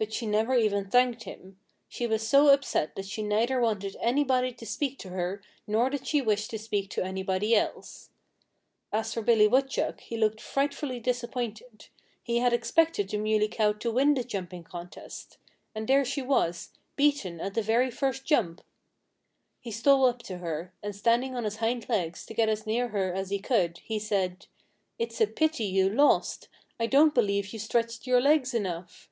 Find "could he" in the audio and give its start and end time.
23.40-23.98